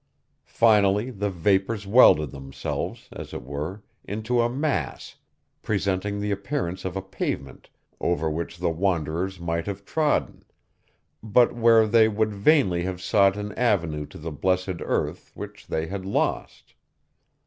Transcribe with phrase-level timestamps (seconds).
[0.47, 5.17] Finally, the vapors welded themselves, as it were, into a mass,
[5.61, 10.41] presenting the appearance of a pavement over which the wanderers might have trodden,
[11.21, 15.85] but where they would vainly have sought an avenue to the blessed earth which they
[15.85, 16.73] had lost.